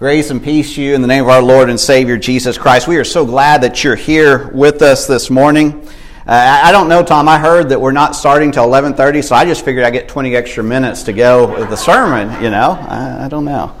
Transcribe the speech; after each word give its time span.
Grace 0.00 0.30
and 0.30 0.42
peace 0.42 0.76
to 0.76 0.82
you 0.82 0.94
in 0.94 1.02
the 1.02 1.06
name 1.06 1.24
of 1.24 1.28
our 1.28 1.42
Lord 1.42 1.68
and 1.68 1.78
Savior 1.78 2.16
Jesus 2.16 2.56
Christ. 2.56 2.88
We 2.88 2.96
are 2.96 3.04
so 3.04 3.26
glad 3.26 3.60
that 3.64 3.84
you're 3.84 3.96
here 3.96 4.48
with 4.48 4.80
us 4.80 5.06
this 5.06 5.28
morning. 5.28 5.86
Uh, 6.26 6.60
I 6.64 6.72
don't 6.72 6.88
know, 6.88 7.04
Tom. 7.04 7.28
I 7.28 7.38
heard 7.38 7.68
that 7.68 7.78
we're 7.78 7.92
not 7.92 8.16
starting 8.16 8.50
till 8.50 8.64
11:30, 8.64 9.22
so 9.22 9.36
I 9.36 9.44
just 9.44 9.62
figured 9.62 9.84
I 9.84 9.90
get 9.90 10.08
20 10.08 10.34
extra 10.34 10.64
minutes 10.64 11.02
to 11.02 11.12
go 11.12 11.54
with 11.54 11.68
the 11.68 11.76
sermon. 11.76 12.42
You 12.42 12.48
know, 12.48 12.78
I, 12.80 13.26
I 13.26 13.28
don't 13.28 13.44
know. 13.44 13.74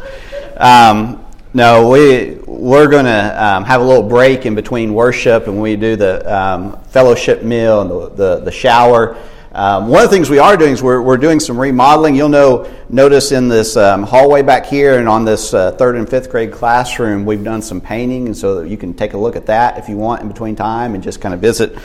Um, 0.58 1.24
no, 1.54 1.88
we 1.88 2.34
we're 2.44 2.88
going 2.88 3.06
to 3.06 3.42
um, 3.42 3.64
have 3.64 3.80
a 3.80 3.84
little 3.84 4.06
break 4.06 4.44
in 4.44 4.54
between 4.54 4.92
worship, 4.92 5.46
and 5.46 5.58
we 5.58 5.74
do 5.74 5.96
the 5.96 6.30
um, 6.30 6.78
fellowship 6.88 7.42
meal 7.42 7.80
and 7.80 7.90
the, 7.90 8.08
the, 8.10 8.40
the 8.44 8.52
shower. 8.52 9.16
Um, 9.52 9.88
one 9.88 10.04
of 10.04 10.08
the 10.08 10.14
things 10.14 10.30
we 10.30 10.38
are 10.38 10.56
doing 10.56 10.74
is 10.74 10.82
we're, 10.82 11.02
we're 11.02 11.16
doing 11.16 11.40
some 11.40 11.58
remodeling. 11.58 12.14
You'll 12.14 12.28
know, 12.28 12.72
notice 12.88 13.32
in 13.32 13.48
this 13.48 13.76
um, 13.76 14.04
hallway 14.04 14.42
back 14.42 14.64
here 14.64 15.00
and 15.00 15.08
on 15.08 15.24
this 15.24 15.52
uh, 15.52 15.72
third 15.72 15.96
and 15.96 16.08
fifth 16.08 16.30
grade 16.30 16.52
classroom, 16.52 17.24
we've 17.24 17.42
done 17.42 17.60
some 17.60 17.80
painting, 17.80 18.26
and 18.26 18.36
so 18.36 18.62
you 18.62 18.76
can 18.76 18.94
take 18.94 19.12
a 19.12 19.18
look 19.18 19.34
at 19.34 19.46
that 19.46 19.76
if 19.76 19.88
you 19.88 19.96
want 19.96 20.22
in 20.22 20.28
between 20.28 20.54
time 20.54 20.94
and 20.94 21.02
just 21.02 21.20
kind 21.20 21.34
of 21.34 21.40
visit 21.40 21.76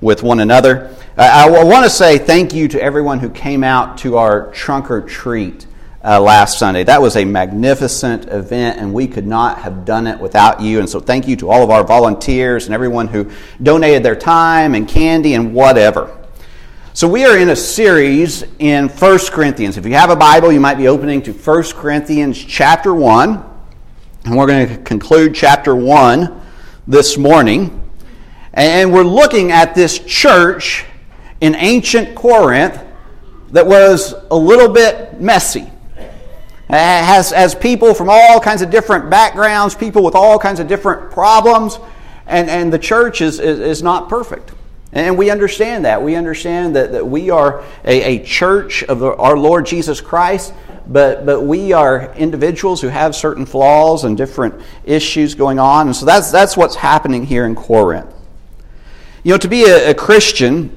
with 0.00 0.22
one 0.22 0.40
another. 0.40 0.96
Uh, 1.18 1.46
I, 1.46 1.62
want 1.62 1.84
to 1.84 1.90
say 1.90 2.16
thank 2.16 2.54
you 2.54 2.68
to 2.68 2.82
everyone 2.82 3.18
who 3.18 3.28
came 3.28 3.64
out 3.64 3.98
to 3.98 4.16
our 4.16 4.50
trunk 4.52 4.90
or 4.90 5.02
treat. 5.02 5.66
Uh, 6.02 6.18
last 6.18 6.58
Sunday. 6.58 6.82
That 6.82 7.02
was 7.02 7.14
a 7.14 7.26
magnificent 7.26 8.24
event, 8.24 8.80
and 8.80 8.94
we 8.94 9.06
could 9.06 9.26
not 9.26 9.58
have 9.58 9.84
done 9.84 10.06
it 10.06 10.18
without 10.18 10.62
you. 10.62 10.78
And 10.78 10.88
so, 10.88 10.98
thank 10.98 11.28
you 11.28 11.36
to 11.36 11.50
all 11.50 11.62
of 11.62 11.68
our 11.68 11.84
volunteers 11.84 12.64
and 12.64 12.74
everyone 12.74 13.06
who 13.06 13.30
donated 13.62 14.02
their 14.02 14.16
time 14.16 14.74
and 14.74 14.88
candy 14.88 15.34
and 15.34 15.52
whatever. 15.52 16.19
So, 16.92 17.06
we 17.06 17.24
are 17.24 17.38
in 17.38 17.50
a 17.50 17.56
series 17.56 18.42
in 18.58 18.88
1 18.88 19.18
Corinthians. 19.30 19.76
If 19.76 19.86
you 19.86 19.94
have 19.94 20.10
a 20.10 20.16
Bible, 20.16 20.50
you 20.50 20.58
might 20.58 20.74
be 20.74 20.88
opening 20.88 21.22
to 21.22 21.32
1 21.32 21.62
Corinthians 21.74 22.36
chapter 22.36 22.92
1. 22.92 23.44
And 24.24 24.36
we're 24.36 24.48
going 24.48 24.68
to 24.68 24.76
conclude 24.78 25.32
chapter 25.32 25.76
1 25.76 26.42
this 26.88 27.16
morning. 27.16 27.88
And 28.52 28.92
we're 28.92 29.04
looking 29.04 29.52
at 29.52 29.72
this 29.72 30.00
church 30.00 30.84
in 31.40 31.54
ancient 31.54 32.16
Corinth 32.16 32.82
that 33.52 33.64
was 33.64 34.12
a 34.32 34.36
little 34.36 34.68
bit 34.68 35.20
messy. 35.20 35.70
Has, 36.68 37.30
has 37.30 37.54
people 37.54 37.94
from 37.94 38.08
all 38.10 38.40
kinds 38.40 38.62
of 38.62 38.70
different 38.70 39.08
backgrounds, 39.08 39.76
people 39.76 40.02
with 40.02 40.16
all 40.16 40.40
kinds 40.40 40.58
of 40.58 40.66
different 40.66 41.12
problems, 41.12 41.78
and, 42.26 42.50
and 42.50 42.72
the 42.72 42.80
church 42.80 43.20
is, 43.20 43.38
is, 43.38 43.60
is 43.60 43.80
not 43.80 44.08
perfect. 44.08 44.54
And 44.92 45.16
we 45.16 45.30
understand 45.30 45.84
that. 45.84 46.02
We 46.02 46.16
understand 46.16 46.74
that, 46.74 46.92
that 46.92 47.06
we 47.06 47.30
are 47.30 47.62
a, 47.84 48.18
a 48.18 48.24
church 48.24 48.82
of 48.84 48.98
the, 48.98 49.14
our 49.14 49.38
Lord 49.38 49.66
Jesus 49.66 50.00
Christ, 50.00 50.52
but, 50.86 51.24
but 51.24 51.42
we 51.42 51.72
are 51.72 52.12
individuals 52.14 52.80
who 52.80 52.88
have 52.88 53.14
certain 53.14 53.46
flaws 53.46 54.02
and 54.02 54.16
different 54.16 54.60
issues 54.84 55.34
going 55.34 55.60
on. 55.60 55.86
And 55.86 55.94
so 55.94 56.06
that's, 56.06 56.32
that's 56.32 56.56
what's 56.56 56.74
happening 56.74 57.24
here 57.24 57.46
in 57.46 57.54
Corinth. 57.54 58.12
You 59.22 59.32
know, 59.32 59.38
to 59.38 59.48
be 59.48 59.64
a, 59.64 59.90
a 59.90 59.94
Christian 59.94 60.76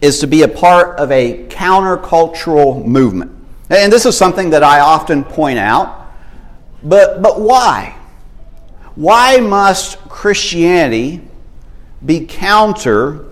is 0.00 0.20
to 0.20 0.28
be 0.28 0.42
a 0.42 0.48
part 0.48 1.00
of 1.00 1.10
a 1.10 1.46
countercultural 1.48 2.84
movement. 2.84 3.32
And 3.68 3.92
this 3.92 4.06
is 4.06 4.16
something 4.16 4.50
that 4.50 4.62
I 4.62 4.80
often 4.80 5.24
point 5.24 5.58
out. 5.58 6.12
But, 6.84 7.22
but 7.22 7.40
why? 7.40 7.96
Why 8.94 9.38
must 9.38 9.98
Christianity 10.08 11.22
be 12.04 12.26
counter 12.26 13.26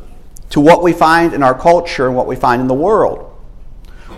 to 0.50 0.60
what 0.60 0.82
we 0.82 0.92
find 0.92 1.34
in 1.34 1.42
our 1.42 1.58
culture 1.58 2.06
and 2.06 2.16
what 2.16 2.26
we 2.26 2.36
find 2.36 2.60
in 2.60 2.68
the 2.68 2.74
world? 2.74 3.28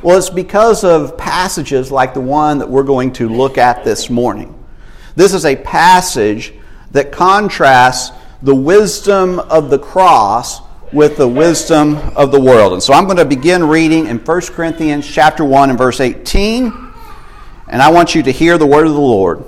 Well, 0.03 0.19
it's 0.19 0.31
because 0.31 0.85
of 0.85 1.17
passages 1.17 1.91
like 1.91 2.13
the 2.13 2.21
one 2.21 2.59
that 2.59 2.69
we're 2.69 2.83
going 2.83 3.13
to 3.15 3.29
look 3.29 3.57
at 3.57 3.85
this 3.85 4.11
morning. 4.11 4.55
This 5.17 5.33
is 5.33 5.47
a 5.47 5.57
passage 5.57 6.53
that 6.91 7.11
contrasts 7.13 8.13
the 8.43 8.55
wisdom 8.55 9.39
of 9.39 9.71
the 9.71 9.79
cross 9.79 10.61
with 10.93 11.17
the 11.17 11.27
wisdom 11.27 11.97
of 12.17 12.31
the 12.31 12.41
world. 12.41 12.73
And 12.73 12.83
so 12.83 12.93
I'm 12.93 13.05
going 13.05 13.17
to 13.17 13.25
begin 13.25 13.65
reading 13.65 14.07
in 14.07 14.19
1 14.19 14.41
Corinthians 14.43 15.07
chapter 15.07 15.45
1 15.45 15.71
and 15.71 15.79
verse 15.79 16.01
18. 16.01 16.93
And 17.69 17.83
I 17.83 17.91
want 17.91 18.15
you 18.15 18.23
to 18.23 18.31
hear 18.31 18.59
the 18.59 18.67
word 18.67 18.87
of 18.87 18.93
the 18.93 19.01
Lord. 19.01 19.45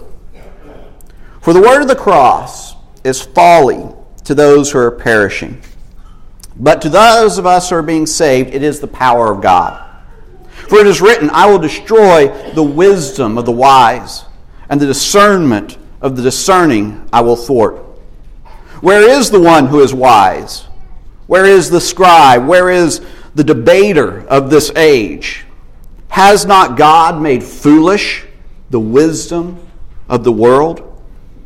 For 1.42 1.52
the 1.52 1.60
word 1.60 1.82
of 1.82 1.88
the 1.88 1.96
cross 1.96 2.74
is 3.04 3.22
folly 3.22 3.95
to 4.26 4.34
those 4.34 4.70
who 4.70 4.78
are 4.78 4.90
perishing. 4.90 5.60
But 6.56 6.82
to 6.82 6.88
those 6.88 7.38
of 7.38 7.46
us 7.46 7.70
who 7.70 7.76
are 7.76 7.82
being 7.82 8.06
saved, 8.06 8.54
it 8.54 8.62
is 8.62 8.80
the 8.80 8.86
power 8.86 9.32
of 9.32 9.40
God. 9.40 9.82
For 10.68 10.78
it 10.78 10.86
is 10.86 11.00
written, 11.00 11.30
I 11.30 11.46
will 11.46 11.58
destroy 11.58 12.28
the 12.52 12.62
wisdom 12.62 13.38
of 13.38 13.46
the 13.46 13.52
wise, 13.52 14.24
and 14.68 14.80
the 14.80 14.86
discernment 14.86 15.78
of 16.00 16.16
the 16.16 16.22
discerning 16.22 17.08
I 17.12 17.20
will 17.20 17.36
thwart. 17.36 17.76
Where 18.80 19.08
is 19.08 19.30
the 19.30 19.40
one 19.40 19.66
who 19.66 19.80
is 19.80 19.94
wise? 19.94 20.64
Where 21.26 21.44
is 21.44 21.70
the 21.70 21.80
scribe? 21.80 22.46
Where 22.46 22.70
is 22.70 23.00
the 23.34 23.44
debater 23.44 24.26
of 24.28 24.50
this 24.50 24.70
age? 24.74 25.44
Has 26.08 26.46
not 26.46 26.76
God 26.76 27.20
made 27.20 27.42
foolish 27.42 28.24
the 28.70 28.80
wisdom 28.80 29.58
of 30.08 30.24
the 30.24 30.32
world? 30.32 30.85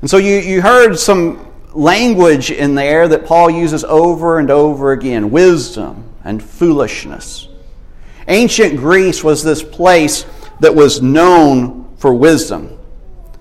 And 0.00 0.10
so 0.10 0.18
you, 0.18 0.36
you 0.36 0.62
heard 0.62 0.96
some 0.98 1.52
language 1.74 2.50
in 2.50 2.74
there 2.74 3.08
that 3.08 3.26
Paul 3.26 3.50
uses 3.50 3.84
over 3.84 4.38
and 4.38 4.50
over 4.50 4.92
again 4.92 5.30
wisdom 5.30 6.10
and 6.24 6.42
foolishness. 6.42 7.48
Ancient 8.28 8.76
Greece 8.76 9.22
was 9.22 9.42
this 9.42 9.62
place 9.62 10.26
that 10.60 10.74
was 10.74 11.00
known 11.00 11.96
for 11.96 12.12
wisdom. 12.12 12.76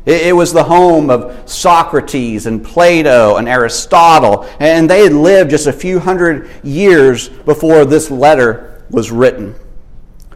It 0.05 0.35
was 0.35 0.53
the 0.53 0.63
home 0.63 1.09
of 1.09 1.49
Socrates 1.49 2.45
and 2.45 2.63
Plato 2.63 3.37
and 3.37 3.49
Aristotle, 3.49 4.47
and 4.59 4.87
they 4.87 5.01
had 5.01 5.13
lived 5.13 5.49
just 5.49 5.65
a 5.65 5.73
few 5.73 5.97
hundred 5.97 6.47
years 6.63 7.27
before 7.27 7.85
this 7.85 8.11
letter 8.11 8.83
was 8.91 9.11
written. 9.11 9.55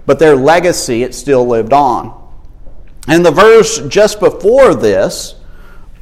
But 0.08 0.18
their 0.18 0.36
legacy, 0.36 1.04
it 1.04 1.14
still 1.14 1.46
lived 1.46 1.72
on. 1.72 2.18
And 3.08 3.24
the 3.24 3.30
verse 3.30 3.80
just 3.88 4.20
before 4.20 4.74
this, 4.74 5.36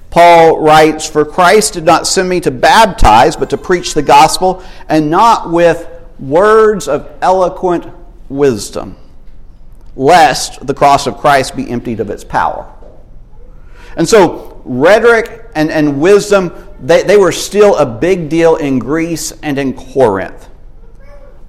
Paul 0.09 0.59
writes, 0.59 1.05
For 1.05 1.25
Christ 1.25 1.73
did 1.73 1.83
not 1.83 2.07
send 2.07 2.29
me 2.29 2.39
to 2.41 2.51
baptize, 2.51 3.35
but 3.35 3.49
to 3.49 3.57
preach 3.57 3.93
the 3.93 4.01
gospel, 4.01 4.63
and 4.87 5.09
not 5.09 5.51
with 5.51 5.87
words 6.19 6.87
of 6.87 7.11
eloquent 7.21 7.85
wisdom, 8.29 8.95
lest 9.95 10.65
the 10.65 10.73
cross 10.73 11.07
of 11.07 11.17
Christ 11.17 11.55
be 11.55 11.69
emptied 11.69 11.99
of 11.99 12.09
its 12.09 12.23
power. 12.23 12.73
And 13.95 14.07
so, 14.07 14.61
rhetoric 14.63 15.49
and, 15.55 15.71
and 15.71 15.99
wisdom, 15.99 16.53
they, 16.81 17.03
they 17.03 17.17
were 17.17 17.31
still 17.31 17.75
a 17.77 17.85
big 17.85 18.29
deal 18.29 18.55
in 18.55 18.79
Greece 18.79 19.33
and 19.41 19.57
in 19.57 19.73
Corinth. 19.73 20.49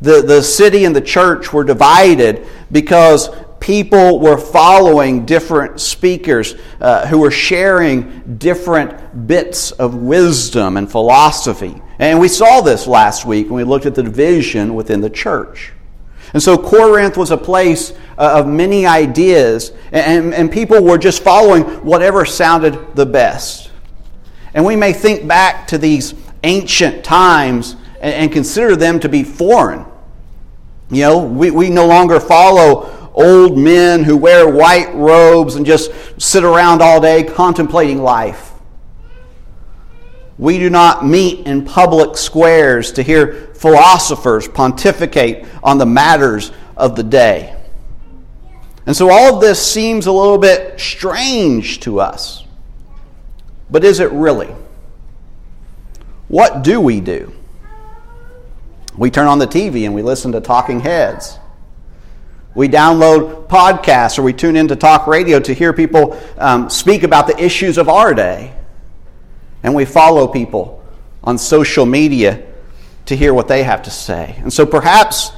The, 0.01 0.23
the 0.23 0.43
city 0.43 0.85
and 0.85 0.95
the 0.95 1.01
church 1.01 1.53
were 1.53 1.65
divided 1.65 2.47
because 2.71 3.31
people 3.61 4.21
were 4.21 4.39
following 4.39 5.27
different 5.27 5.81
speakers 5.81 6.55
uh, 6.81 7.07
who 7.07 7.19
were 7.19 7.31
sharing 7.31 8.37
different 8.39 9.27
bits 9.27 9.73
of 9.73 9.95
wisdom 9.95 10.77
and 10.77 10.91
philosophy. 10.91 11.81
And 11.99 12.21
we 12.21 12.29
saw 12.29 12.61
this 12.61 12.87
last 12.87 13.25
week 13.25 13.47
when 13.47 13.57
we 13.57 13.65
looked 13.65 13.87
at 13.87 13.95
the 13.95 14.03
division 14.03 14.75
within 14.75 15.01
the 15.01 15.11
church. 15.11 15.73
And 16.35 16.43
so 16.43 16.59
Corinth 16.59 17.17
was 17.17 17.31
a 17.31 17.37
place 17.37 17.93
uh, 18.19 18.41
of 18.41 18.47
many 18.47 18.87
ideas, 18.87 19.73
and, 19.93 20.35
and 20.35 20.53
people 20.53 20.83
were 20.83 20.99
just 20.99 21.23
following 21.23 21.63
whatever 21.85 22.25
sounded 22.25 22.95
the 22.95 23.07
best. 23.07 23.71
And 24.53 24.65
we 24.65 24.77
may 24.77 24.93
think 24.93 25.27
back 25.27 25.67
to 25.69 25.79
these 25.79 26.15
ancient 26.45 27.05
times 27.05 27.77
and, 28.01 28.15
and 28.15 28.33
consider 28.33 28.77
them 28.77 29.01
to 29.01 29.09
be 29.09 29.25
foreign. 29.25 29.87
You 30.91 31.03
know, 31.03 31.25
we, 31.25 31.51
we 31.51 31.71
no 31.71 31.87
longer 31.87 32.21
follow 32.21 32.98
old 33.19 33.59
men 33.59 34.05
who 34.05 34.17
wear 34.17 34.49
white 34.49 34.95
robes 34.95 35.57
and 35.57 35.67
just 35.67 35.91
sit 36.21 36.45
around 36.45 36.81
all 36.81 37.01
day 37.01 37.25
contemplating 37.25 38.03
life. 38.03 38.53
We 40.39 40.59
do 40.59 40.71
not 40.71 41.05
meet 41.05 41.47
in 41.47 41.65
public 41.65 42.17
squares 42.17 42.93
to 42.93 43.03
hear 43.03 43.49
philosophers 43.55 44.47
pontificate 44.47 45.45
on 45.65 45.79
the 45.79 45.87
matters 45.87 46.53
of 46.77 46.95
the 46.95 47.03
day. 47.03 47.57
And 48.87 48.97
so 48.97 49.11
all 49.11 49.35
of 49.35 49.41
this 49.41 49.61
seems 49.61 50.07
a 50.07 50.13
little 50.13 50.39
bit 50.39 50.79
strange 50.81 51.81
to 51.81 52.01
us. 52.01 52.45
But 53.69 53.85
is 53.85 54.01
it 54.01 54.11
really? 54.13 54.55
What 56.29 56.63
do 56.63 56.81
we 56.81 57.01
do? 57.01 57.33
We 58.97 59.11
turn 59.11 59.27
on 59.27 59.39
the 59.39 59.47
TV 59.47 59.85
and 59.85 59.95
we 59.95 60.03
listen 60.03 60.33
to 60.33 60.41
talking 60.41 60.81
heads. 60.81 61.39
We 62.59 62.69
download 62.69 63.47
podcasts 63.47 64.19
or 64.19 64.23
we 64.23 64.33
tune 64.33 64.57
into 64.57 64.75
talk 64.75 65.07
radio 65.07 65.39
to 65.39 65.55
hear 65.55 65.73
people 65.73 66.21
um, 66.39 66.69
speak 66.69 67.05
about 67.05 67.29
the 67.29 67.41
issues 67.41 67.79
of 67.79 67.89
our 67.89 68.13
day. 68.13 68.53
And 69.63 69.77
we 69.77 69.85
follow 69.85 70.27
people 70.27 70.83
on 71.23 71.39
social 71.39 71.87
media 71.87 72.45
to 73.07 73.15
hear 73.15 73.33
what 73.33 73.47
they 73.47 73.63
have 73.63 73.85
to 73.85 73.93
say. 73.93 74.35
And 74.39 74.53
so 74.53 74.67
perhaps 74.67 75.31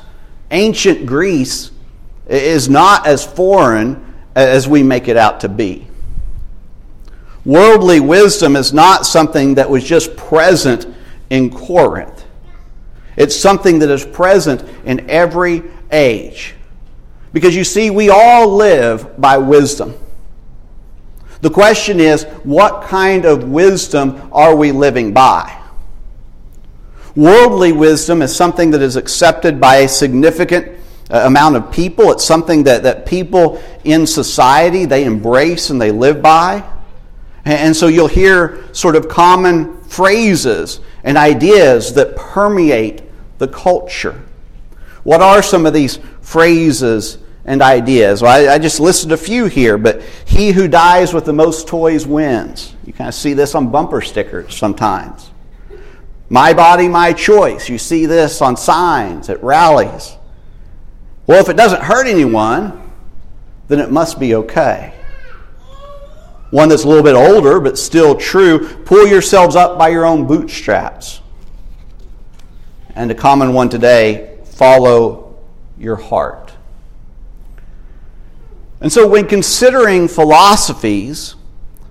ancient 0.50 1.04
Greece 1.04 1.72
is 2.26 2.70
not 2.70 3.06
as 3.06 3.22
foreign 3.22 4.02
as 4.34 4.66
we 4.66 4.82
make 4.82 5.06
it 5.06 5.18
out 5.18 5.40
to 5.40 5.50
be. 5.50 5.86
Worldly 7.44 8.00
wisdom 8.00 8.56
is 8.56 8.72
not 8.72 9.04
something 9.04 9.56
that 9.56 9.68
was 9.68 9.84
just 9.84 10.16
present 10.16 10.86
in 11.28 11.50
Corinth. 11.50 12.24
It's 13.18 13.36
something 13.36 13.80
that 13.80 13.90
is 13.90 14.06
present 14.06 14.64
in 14.86 15.10
every 15.10 15.64
age. 15.92 16.54
Because 17.32 17.54
you 17.54 17.64
see, 17.64 17.90
we 17.90 18.10
all 18.10 18.48
live 18.48 19.20
by 19.20 19.38
wisdom. 19.38 19.94
The 21.40 21.50
question 21.50 22.00
is, 22.00 22.24
what 22.44 22.82
kind 22.82 23.24
of 23.24 23.48
wisdom 23.48 24.28
are 24.32 24.54
we 24.54 24.72
living 24.72 25.12
by? 25.12 25.56
Worldly 27.16 27.72
wisdom 27.72 28.22
is 28.22 28.34
something 28.34 28.70
that 28.72 28.82
is 28.82 28.96
accepted 28.96 29.60
by 29.60 29.76
a 29.76 29.88
significant 29.88 30.78
uh, 31.10 31.22
amount 31.24 31.56
of 31.56 31.72
people. 31.72 32.12
It's 32.12 32.24
something 32.24 32.64
that, 32.64 32.82
that 32.82 33.06
people 33.06 33.60
in 33.84 34.06
society, 34.06 34.84
they 34.84 35.04
embrace 35.04 35.70
and 35.70 35.80
they 35.80 35.90
live 35.90 36.22
by. 36.22 36.64
And 37.44 37.74
so 37.74 37.88
you'll 37.88 38.06
hear 38.06 38.72
sort 38.74 38.96
of 38.96 39.08
common 39.08 39.82
phrases 39.84 40.80
and 41.02 41.16
ideas 41.16 41.94
that 41.94 42.16
permeate 42.16 43.02
the 43.38 43.48
culture. 43.48 44.22
What 45.02 45.22
are 45.22 45.42
some 45.42 45.64
of 45.64 45.72
these 45.72 45.98
phrases 46.30 47.18
and 47.44 47.60
ideas? 47.60 48.22
Well, 48.22 48.50
I, 48.50 48.54
I, 48.54 48.58
just 48.58 48.78
listed 48.78 49.10
a 49.10 49.16
few 49.16 49.46
here, 49.46 49.76
but 49.76 50.02
he 50.24 50.52
who 50.52 50.68
dies 50.68 51.12
with 51.12 51.24
the 51.24 51.32
most 51.32 51.66
toys 51.66 52.06
wins. 52.06 52.74
You 52.86 52.92
kind 52.92 53.08
of 53.08 53.14
see 53.14 53.34
this 53.34 53.54
on 53.54 53.70
bumper 53.70 54.00
stickers 54.00 54.54
sometimes. 54.54 55.30
My 56.28 56.52
body, 56.52 56.86
my 56.86 57.12
choice. 57.12 57.68
You 57.68 57.78
see 57.78 58.06
this 58.06 58.40
on 58.40 58.56
signs 58.56 59.28
at 59.28 59.42
rallies. 59.42 60.16
Well, 61.26 61.40
if 61.40 61.48
it 61.48 61.56
doesn't 61.56 61.82
hurt 61.82 62.06
anyone, 62.06 62.80
then 63.66 63.80
it 63.80 63.90
must 63.90 64.20
be 64.20 64.36
okay. 64.36 64.94
One 66.50 66.68
that's 66.68 66.84
a 66.84 66.88
little 66.88 67.02
bit 67.02 67.14
older, 67.14 67.58
but 67.58 67.78
still 67.78 68.14
true 68.14 68.68
pull 68.84 69.06
yourselves 69.06 69.56
up 69.56 69.78
by 69.78 69.88
your 69.88 70.04
own 70.04 70.26
bootstraps. 70.26 71.20
And 72.94 73.10
a 73.10 73.14
common 73.14 73.52
one 73.52 73.68
today 73.68 74.38
follow 74.44 75.29
your 75.80 75.96
heart. 75.96 76.52
And 78.80 78.92
so, 78.92 79.08
when 79.08 79.26
considering 79.26 80.06
philosophies, 80.08 81.34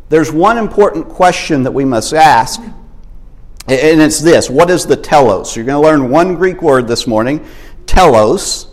there's 0.10 0.32
one 0.32 0.58
important 0.58 1.10
question 1.10 1.64
that 1.64 1.72
we 1.72 1.86
must 1.86 2.14
ask, 2.14 2.62
and 2.62 4.02
it's 4.02 4.20
this 4.20 4.50
What 4.50 4.70
is 4.70 4.86
the 4.86 4.96
telos? 4.96 5.56
You're 5.56 5.66
going 5.66 5.82
to 5.82 5.88
learn 5.88 6.10
one 6.10 6.36
Greek 6.36 6.62
word 6.62 6.88
this 6.88 7.06
morning, 7.06 7.46
telos. 7.86 8.68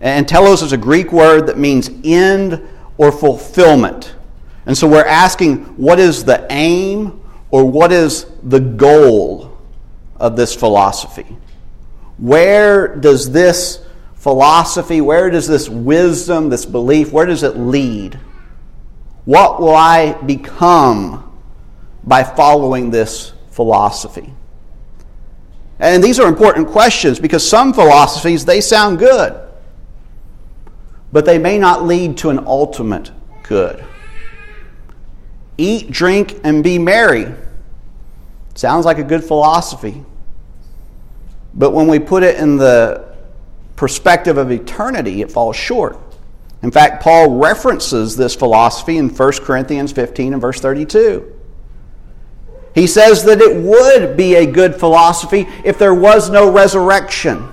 And 0.00 0.26
telos 0.26 0.62
is 0.62 0.72
a 0.72 0.76
Greek 0.76 1.12
word 1.12 1.46
that 1.46 1.58
means 1.58 1.88
end 2.02 2.60
or 2.98 3.12
fulfillment. 3.12 4.16
And 4.66 4.76
so 4.76 4.88
we're 4.88 5.04
asking 5.04 5.64
what 5.76 6.00
is 6.00 6.24
the 6.24 6.44
aim 6.50 7.20
or 7.52 7.64
what 7.64 7.92
is 7.92 8.26
the 8.42 8.58
goal 8.58 9.56
of 10.16 10.34
this 10.34 10.56
philosophy? 10.56 11.36
Where 12.18 12.96
does 12.96 13.30
this 13.30 13.84
philosophy, 14.22 15.00
where 15.00 15.30
does 15.30 15.48
this 15.48 15.68
wisdom, 15.68 16.48
this 16.48 16.64
belief, 16.64 17.10
where 17.10 17.26
does 17.26 17.42
it 17.42 17.56
lead? 17.56 18.14
What 19.24 19.60
will 19.60 19.74
I 19.74 20.12
become 20.12 21.40
by 22.04 22.22
following 22.22 22.90
this 22.92 23.32
philosophy? 23.50 24.32
And 25.80 26.04
these 26.04 26.20
are 26.20 26.28
important 26.28 26.68
questions 26.68 27.18
because 27.18 27.46
some 27.46 27.74
philosophies, 27.74 28.44
they 28.44 28.60
sound 28.60 29.00
good, 29.00 29.40
but 31.10 31.24
they 31.24 31.38
may 31.38 31.58
not 31.58 31.84
lead 31.84 32.16
to 32.18 32.30
an 32.30 32.38
ultimate 32.46 33.10
good. 33.42 33.84
Eat, 35.58 35.90
drink, 35.90 36.38
and 36.44 36.62
be 36.62 36.78
merry. 36.78 37.26
Sounds 38.54 38.86
like 38.86 38.98
a 38.98 39.04
good 39.04 39.24
philosophy. 39.24 40.04
But 41.54 41.72
when 41.72 41.88
we 41.88 41.98
put 41.98 42.22
it 42.22 42.38
in 42.38 42.56
the 42.56 43.11
perspective 43.76 44.38
of 44.38 44.50
eternity, 44.50 45.22
it 45.22 45.30
falls 45.30 45.56
short. 45.56 45.98
In 46.62 46.70
fact, 46.70 47.02
Paul 47.02 47.38
references 47.38 48.16
this 48.16 48.34
philosophy 48.34 48.96
in 48.96 49.08
1 49.08 49.32
Corinthians 49.42 49.92
15 49.92 50.34
and 50.34 50.40
verse 50.40 50.60
32. 50.60 51.40
He 52.74 52.86
says 52.86 53.24
that 53.24 53.40
it 53.40 53.56
would 53.56 54.16
be 54.16 54.36
a 54.36 54.46
good 54.46 54.76
philosophy 54.76 55.46
if 55.64 55.78
there 55.78 55.94
was 55.94 56.30
no 56.30 56.50
resurrection. 56.50 57.48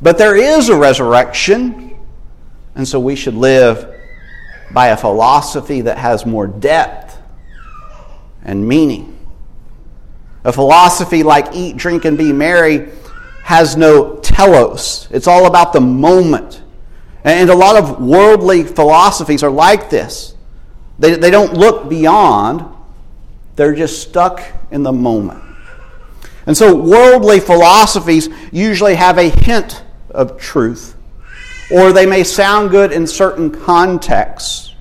But 0.00 0.18
there 0.18 0.36
is 0.36 0.68
a 0.68 0.76
resurrection, 0.76 1.96
and 2.74 2.86
so 2.86 3.00
we 3.00 3.16
should 3.16 3.34
live 3.34 3.90
by 4.72 4.88
a 4.88 4.96
philosophy 4.96 5.80
that 5.82 5.98
has 5.98 6.26
more 6.26 6.46
depth 6.46 7.16
and 8.44 8.66
meaning. 8.68 9.18
A 10.44 10.52
philosophy 10.52 11.22
like 11.22 11.54
eat, 11.54 11.76
drink, 11.76 12.04
and 12.04 12.18
be 12.18 12.32
merry 12.32 12.90
has 13.44 13.76
no 13.76 14.16
telos. 14.34 15.08
It's 15.10 15.28
all 15.28 15.46
about 15.46 15.72
the 15.72 15.80
moment. 15.80 16.62
And 17.22 17.48
a 17.48 17.54
lot 17.54 17.76
of 17.76 18.00
worldly 18.00 18.64
philosophies 18.64 19.42
are 19.42 19.50
like 19.50 19.88
this. 19.90 20.34
They, 20.98 21.14
they 21.14 21.30
don't 21.30 21.54
look 21.54 21.88
beyond, 21.88 22.64
they're 23.56 23.74
just 23.74 24.02
stuck 24.02 24.42
in 24.70 24.82
the 24.82 24.92
moment. 24.92 25.42
And 26.46 26.56
so, 26.56 26.74
worldly 26.74 27.40
philosophies 27.40 28.28
usually 28.52 28.94
have 28.96 29.16
a 29.16 29.30
hint 29.30 29.82
of 30.10 30.38
truth, 30.38 30.94
or 31.72 31.92
they 31.92 32.04
may 32.04 32.22
sound 32.22 32.70
good 32.70 32.92
in 32.92 33.06
certain 33.06 33.50
contexts, 33.50 34.74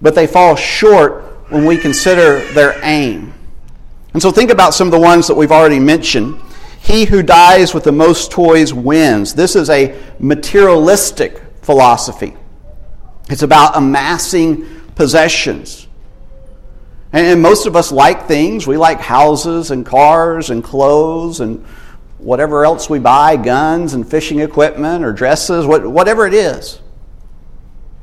but 0.00 0.14
they 0.14 0.26
fall 0.26 0.54
short 0.54 1.24
when 1.48 1.64
we 1.64 1.76
consider 1.76 2.40
their 2.52 2.78
aim. 2.84 3.34
And 4.12 4.22
so, 4.22 4.30
think 4.30 4.50
about 4.50 4.74
some 4.74 4.86
of 4.86 4.92
the 4.92 5.00
ones 5.00 5.26
that 5.26 5.34
we've 5.34 5.52
already 5.52 5.80
mentioned. 5.80 6.40
He 6.84 7.06
who 7.06 7.22
dies 7.22 7.72
with 7.72 7.84
the 7.84 7.92
most 7.92 8.30
toys 8.30 8.74
wins. 8.74 9.32
This 9.32 9.56
is 9.56 9.70
a 9.70 9.98
materialistic 10.18 11.42
philosophy. 11.62 12.36
It's 13.30 13.42
about 13.42 13.74
amassing 13.74 14.66
possessions. 14.94 15.88
And 17.10 17.40
most 17.40 17.64
of 17.66 17.74
us 17.74 17.90
like 17.90 18.28
things. 18.28 18.66
We 18.66 18.76
like 18.76 19.00
houses 19.00 19.70
and 19.70 19.86
cars 19.86 20.50
and 20.50 20.62
clothes 20.62 21.40
and 21.40 21.64
whatever 22.18 22.66
else 22.66 22.90
we 22.90 22.98
buy 22.98 23.36
guns 23.36 23.94
and 23.94 24.06
fishing 24.06 24.40
equipment 24.40 25.06
or 25.06 25.12
dresses, 25.14 25.64
whatever 25.64 26.26
it 26.26 26.34
is. 26.34 26.82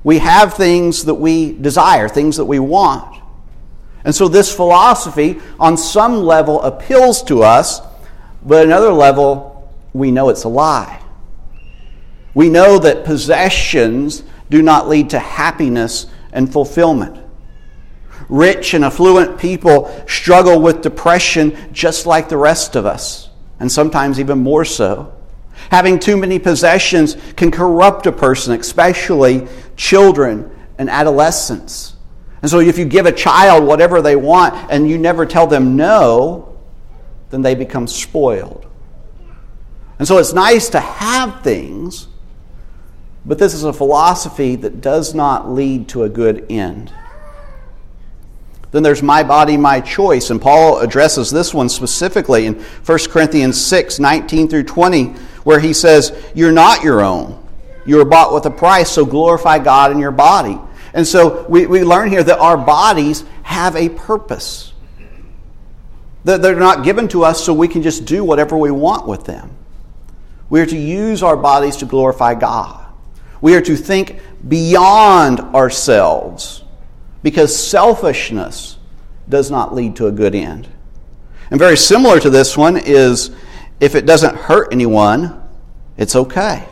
We 0.03 0.17
have 0.17 0.55
things 0.55 1.05
that 1.05 1.15
we 1.15 1.53
desire, 1.53 2.09
things 2.09 2.37
that 2.37 2.45
we 2.45 2.57
want. 2.57 3.21
And 4.03 4.15
so 4.15 4.27
this 4.27 4.51
philosophy, 4.51 5.39
on 5.59 5.77
some 5.77 6.23
level, 6.23 6.59
appeals 6.63 7.21
to 7.23 7.43
us, 7.43 7.79
but 8.43 8.65
another 8.65 8.91
level, 8.91 9.69
we 9.93 10.11
know 10.11 10.29
it's 10.29 10.43
a 10.43 10.49
lie. 10.49 11.01
We 12.33 12.49
know 12.49 12.79
that 12.79 13.03
possessions 13.03 14.23
do 14.49 14.61
not 14.61 14.87
lead 14.87 15.11
to 15.11 15.19
happiness 15.19 16.07
and 16.31 16.51
fulfillment. 16.51 17.17
Rich 18.29 18.73
and 18.73 18.85
affluent 18.85 19.37
people 19.37 19.91
struggle 20.07 20.61
with 20.61 20.81
depression 20.81 21.57
just 21.73 22.05
like 22.05 22.29
the 22.29 22.37
rest 22.37 22.75
of 22.75 22.85
us, 22.85 23.29
and 23.59 23.69
sometimes 23.71 24.19
even 24.19 24.39
more 24.39 24.63
so. 24.63 25.13
Having 25.69 25.99
too 25.99 26.17
many 26.17 26.39
possessions 26.39 27.17
can 27.35 27.51
corrupt 27.51 28.07
a 28.07 28.11
person, 28.11 28.57
especially 28.59 29.47
children 29.75 30.49
and 30.77 30.89
adolescents. 30.89 31.95
And 32.41 32.49
so, 32.49 32.59
if 32.59 32.77
you 32.77 32.85
give 32.85 33.05
a 33.05 33.11
child 33.11 33.65
whatever 33.65 34.01
they 34.01 34.15
want 34.15 34.71
and 34.71 34.89
you 34.89 34.97
never 34.97 35.25
tell 35.25 35.45
them 35.45 35.75
no, 35.75 36.50
then 37.31 37.41
they 37.41 37.55
become 37.55 37.87
spoiled. 37.87 38.65
And 39.97 40.07
so, 40.07 40.17
it's 40.17 40.33
nice 40.33 40.69
to 40.69 40.79
have 40.79 41.43
things, 41.43 42.07
but 43.25 43.37
this 43.37 43.53
is 43.53 43.63
a 43.63 43.73
philosophy 43.73 44.55
that 44.57 44.81
does 44.81 45.13
not 45.13 45.49
lead 45.49 45.89
to 45.89 46.03
a 46.03 46.09
good 46.09 46.45
end. 46.49 46.91
Then 48.71 48.83
there's 48.83 49.03
my 49.03 49.21
body, 49.21 49.57
my 49.57 49.81
choice. 49.81 50.29
And 50.29 50.41
Paul 50.41 50.79
addresses 50.79 51.29
this 51.29 51.53
one 51.53 51.69
specifically 51.69 52.45
in 52.45 52.55
1 52.55 52.99
Corinthians 53.09 53.63
6 53.63 53.99
19 53.99 54.47
through 54.47 54.63
20, 54.63 55.05
where 55.43 55.59
he 55.59 55.73
says, 55.73 56.17
You're 56.33 56.53
not 56.53 56.83
your 56.83 57.01
own. 57.01 57.37
You 57.85 57.97
were 57.97 58.05
bought 58.05 58.33
with 58.33 58.45
a 58.45 58.51
price, 58.51 58.89
so 58.89 59.05
glorify 59.05 59.59
God 59.59 59.91
in 59.91 59.99
your 59.99 60.11
body. 60.11 60.57
And 60.93 61.05
so 61.05 61.45
we, 61.47 61.65
we 61.65 61.83
learn 61.83 62.09
here 62.09 62.23
that 62.23 62.39
our 62.39 62.57
bodies 62.57 63.23
have 63.43 63.75
a 63.75 63.89
purpose. 63.89 64.70
They're 66.23 66.55
not 66.55 66.83
given 66.83 67.07
to 67.09 67.23
us 67.23 67.43
so 67.43 67.53
we 67.53 67.67
can 67.67 67.81
just 67.81 68.05
do 68.05 68.23
whatever 68.23 68.57
we 68.57 68.71
want 68.71 69.07
with 69.07 69.25
them. 69.25 69.55
We 70.49 70.61
are 70.61 70.65
to 70.65 70.77
use 70.77 71.23
our 71.23 71.37
bodies 71.37 71.77
to 71.77 71.85
glorify 71.85 72.35
God. 72.35 72.85
We 73.39 73.55
are 73.55 73.61
to 73.61 73.75
think 73.75 74.19
beyond 74.47 75.39
ourselves 75.39 76.63
because 77.23 77.55
selfishness 77.55 78.77
does 79.29 79.49
not 79.49 79.73
lead 79.73 79.95
to 79.95 80.07
a 80.07 80.11
good 80.11 80.35
end. 80.35 80.67
And 81.49 81.59
very 81.59 81.77
similar 81.77 82.19
to 82.19 82.29
this 82.29 82.55
one 82.55 82.77
is 82.77 83.31
if 83.79 83.95
it 83.95 84.05
doesn't 84.05 84.35
hurt 84.35 84.71
anyone, 84.71 85.41
it's 85.97 86.15
okay. 86.15 86.67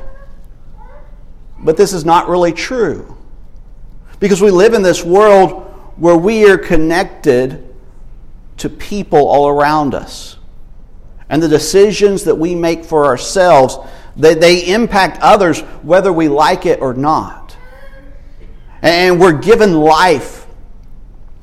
But 1.60 1.76
this 1.76 1.92
is 1.94 2.06
not 2.06 2.30
really 2.30 2.54
true. 2.54 3.18
Because 4.20 4.42
we 4.42 4.52
live 4.52 4.74
in 4.74 4.82
this 4.82 5.04
world 5.04 5.64
where 5.98 6.18
we 6.18 6.50
are 6.50 6.58
connected 6.58 7.69
to 8.60 8.70
people 8.70 9.28
all 9.28 9.48
around 9.48 9.94
us. 9.96 10.38
And 11.30 11.42
the 11.42 11.48
decisions 11.48 12.24
that 12.24 12.36
we 12.36 12.56
make 12.56 12.84
for 12.84 13.06
ourselves, 13.06 13.78
they, 14.16 14.34
they 14.34 14.74
impact 14.74 15.20
others 15.22 15.62
whether 15.84 16.12
we 16.12 16.28
like 16.28 16.66
it 16.66 16.82
or 16.82 16.94
not. 16.94 17.56
And 18.82 19.20
we're 19.20 19.38
given 19.38 19.74
life. 19.74 20.48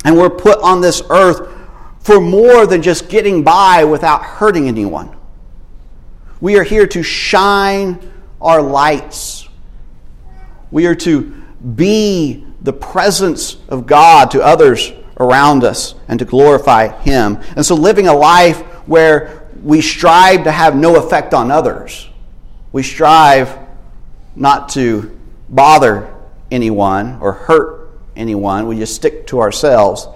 And 0.05 0.17
we're 0.17 0.31
put 0.31 0.61
on 0.61 0.81
this 0.81 1.03
earth 1.11 1.53
for 2.01 2.21
more 2.21 2.67
than 2.67 2.83
just 2.83 3.09
getting 3.09 3.43
by 3.43 3.85
without 3.85 4.23
hurting 4.23 4.69
anyone. 4.69 5.17
We 6.41 6.59
are 6.59 6.63
here 6.65 6.87
to 6.89 7.03
shine 7.03 8.13
our 8.41 8.63
lights. 8.63 9.49
We 10.71 10.87
are 10.87 10.95
to 10.97 11.23
be 11.75 12.47
the 12.61 12.73
presence 12.73 13.57
of 13.69 13.87
God 13.87 14.33
to 14.33 14.43
others 14.43 14.93
around 15.19 15.65
us 15.65 15.95
and 16.09 16.19
to 16.19 16.25
glorify 16.25 16.89
Him. 17.01 17.39
And 17.57 17.65
so, 17.65 17.75
living 17.75 18.09
a 18.09 18.15
life 18.15 18.61
where 18.87 19.49
we 19.63 19.81
strive 19.81 20.45
to 20.45 20.53
have 20.53 20.77
no 20.77 20.97
effect 20.97 21.35
on 21.35 21.51
others, 21.51 22.09
we 22.73 22.83
strive 22.83 23.59
not 24.35 24.69
to 24.71 25.19
bother 25.49 26.13
anyone 26.51 27.19
or 27.21 27.33
hurt 27.33 27.91
anyone, 28.15 28.67
we 28.67 28.79
just 28.79 28.95
stick 28.95 29.27
to 29.29 29.41
ourselves. 29.41 30.09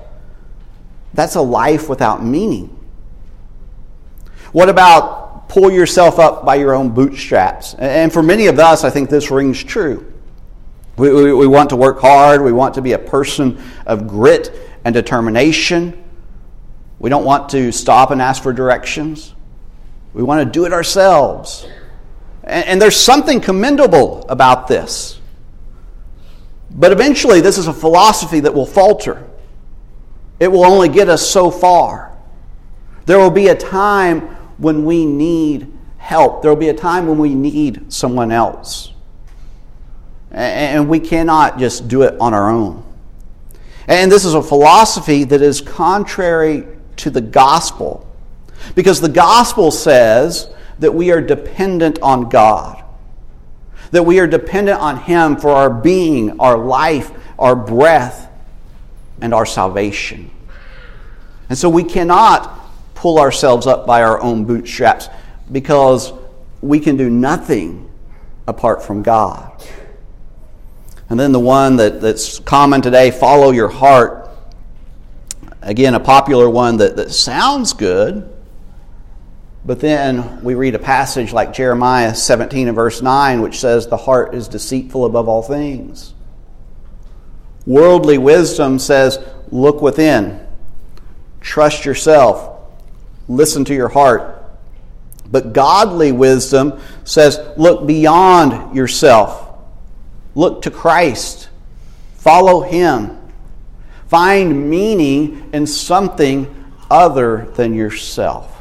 That's 1.14 1.35
a 1.35 1.40
life 1.40 1.88
without 1.88 2.25
meaning. 2.25 2.76
What 4.52 4.69
about 4.69 5.49
pull 5.49 5.71
yourself 5.71 6.19
up 6.19 6.45
by 6.45 6.57
your 6.57 6.75
own 6.75 6.90
bootstraps? 6.90 7.75
And 7.75 8.12
for 8.12 8.23
many 8.23 8.47
of 8.47 8.59
us, 8.59 8.85
I 8.85 8.90
think 8.90 9.11
this 9.11 9.30
rings 9.30 9.62
true. 9.62 10.12
We, 10.97 11.12
we, 11.12 11.33
we, 11.33 11.47
want 11.47 11.71
to 11.71 11.76
work 11.76 12.00
hard. 12.00 12.42
We 12.42 12.52
want 12.52 12.75
to 12.75 12.83
be 12.83 12.92
a 12.92 12.99
person 12.99 13.62
of 13.87 14.07
grit 14.07 14.54
and 14.84 14.94
determination. 14.94 16.02
We 16.99 17.10
don't 17.10 17.25
want 17.25 17.49
to 17.50 17.72
stop 17.72 18.10
and 18.10 18.20
ask 18.20 18.42
for 18.42 18.52
directions. 18.52 19.34
We 20.12 20.22
want 20.22 20.46
to 20.46 20.50
do 20.50 20.66
it 20.66 20.72
ourselves. 20.72 21.66
And, 22.44 22.66
and 22.66 22.82
there's 22.82 22.96
something 22.96 23.40
commendable 23.40 24.26
about 24.28 24.68
this. 24.68 25.20
But 26.70 26.92
eventually, 26.92 27.40
this 27.40 27.58
is 27.58 27.66
a 27.66 27.72
philosophy 27.72 28.40
that 28.40 28.54
will 28.54 28.66
falter. 28.66 29.26
It 30.38 30.49
will 30.49 30.64
only 30.64 30.88
get 30.88 31.08
us 31.08 31.28
so 31.28 31.50
far. 31.50 32.16
There 33.06 33.18
will 33.18 33.30
be 33.30 33.49
a 33.49 33.54
time 33.54 34.20
when 34.58 34.84
we 34.84 35.04
need 35.04 35.72
help, 35.96 36.42
there 36.42 36.50
will 36.50 36.60
be 36.60 36.68
a 36.68 36.75
time 36.75 37.06
when 37.06 37.18
we 37.18 37.34
need 37.34 37.92
someone 37.92 38.30
else. 38.30 38.92
And 40.30 40.88
we 40.88 41.00
cannot 41.00 41.58
just 41.58 41.88
do 41.88 42.02
it 42.02 42.16
on 42.20 42.34
our 42.34 42.50
own. 42.50 42.84
And 43.90 44.11
this 44.11 44.25
is 44.25 44.35
a 44.35 44.42
philosophy 44.42 45.25
that 45.25 45.42
is 45.42 45.61
contrary 45.61 46.64
to 46.99 47.11
the 47.11 47.20
gospel. 47.20 48.06
Because 48.76 49.00
the 49.00 49.09
gospel 49.09 49.73
says 49.73 50.49
that 50.78 50.94
we 50.94 51.11
are 51.11 51.20
dependent 51.20 51.99
on 52.00 52.28
God, 52.28 52.85
that 53.90 54.04
we 54.04 54.20
are 54.20 54.28
dependent 54.28 54.78
on 54.78 54.99
Him 54.99 55.37
for 55.37 55.50
our 55.50 55.68
being, 55.68 56.38
our 56.38 56.56
life, 56.56 57.11
our 57.37 57.56
breath, 57.56 58.30
and 59.20 59.35
our 59.35 59.44
salvation. 59.44 60.30
And 61.49 61.59
so 61.59 61.68
we 61.68 61.82
cannot 61.82 62.61
pull 62.94 63.18
ourselves 63.18 63.66
up 63.66 63.88
by 63.88 64.04
our 64.04 64.23
own 64.23 64.44
bootstraps 64.44 65.09
because 65.50 66.12
we 66.61 66.78
can 66.78 66.97
do 66.97 67.11
nothing 67.11 67.90
apart 68.47 68.85
from 68.85 69.02
God. 69.02 69.50
And 71.11 71.19
then 71.19 71.33
the 71.33 71.40
one 71.40 71.76
that, 71.76 72.00
that's 72.00 72.38
common 72.38 72.83
today, 72.83 73.11
follow 73.11 73.50
your 73.50 73.69
heart. 73.69 74.31
Again, 75.61 75.95
a 75.95 76.00
popular 76.00 76.49
one 76.49 76.76
that, 76.76 76.97
that 76.97 77.11
sounds 77.11 77.73
good, 77.73 78.33
but 79.64 79.81
then 79.81 80.43
we 80.45 80.55
read 80.55 80.76
a 80.76 80.79
passage 80.79 81.33
like 81.33 81.52
Jeremiah 81.52 82.14
17 82.14 82.69
and 82.69 82.76
verse 82.76 83.02
9, 83.02 83.43
which 83.43 83.59
says, 83.59 83.88
The 83.88 83.97
heart 83.97 84.35
is 84.37 84.47
deceitful 84.47 85.05
above 85.05 85.29
all 85.29 85.43
things. 85.43 86.14
Worldly 87.67 88.17
wisdom 88.17 88.79
says, 88.79 89.19
Look 89.50 89.83
within, 89.83 90.47
trust 91.40 91.85
yourself, 91.85 92.71
listen 93.29 93.64
to 93.64 93.75
your 93.75 93.88
heart. 93.88 94.37
But 95.26 95.52
godly 95.52 96.12
wisdom 96.12 96.81
says, 97.02 97.40
Look 97.57 97.85
beyond 97.85 98.76
yourself 98.76 99.50
Look 100.34 100.62
to 100.62 100.70
Christ. 100.70 101.49
Follow 102.14 102.60
Him. 102.62 103.16
Find 104.08 104.68
meaning 104.68 105.50
in 105.52 105.66
something 105.66 106.72
other 106.90 107.46
than 107.54 107.75
yourself. 107.75 108.60